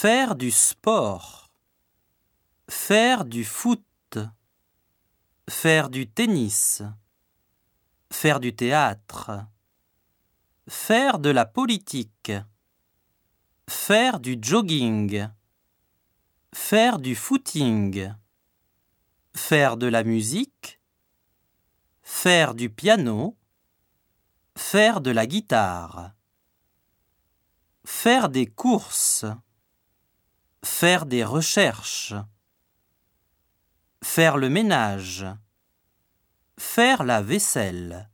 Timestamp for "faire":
0.00-0.36, 2.70-3.24, 5.50-5.90, 8.12-8.38, 10.68-11.18, 13.68-14.20, 16.54-17.00, 19.34-19.76, 22.02-22.54, 24.54-25.00, 27.84-28.28, 30.64-31.06, 34.02-34.36, 36.58-37.04